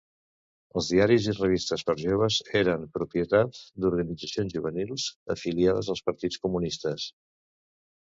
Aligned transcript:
Els 0.79 0.87
diaris 0.93 1.27
i 1.33 1.35
revistes 1.35 1.83
per 1.89 1.95
joves 1.99 2.39
eren 2.61 2.89
propietat 2.97 3.61
d'organitzacions 3.85 4.59
juvenils 4.59 5.09
afiliades 5.39 5.95
als 5.97 6.07
partits 6.13 6.47
comunistes. 6.49 7.11